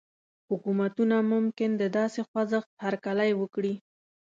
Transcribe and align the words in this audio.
حکومتونه 0.49 1.15
ممکن 1.33 1.69
د 1.77 1.83
داسې 1.97 2.19
خوځښت 2.27 2.69
هرکلی 2.85 3.31
وکړي. 3.41 3.73